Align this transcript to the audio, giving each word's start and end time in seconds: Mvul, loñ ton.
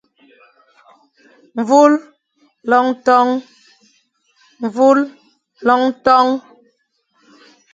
Mvul, 1.55 1.93
loñ 5.67 5.89
ton. 6.05 6.27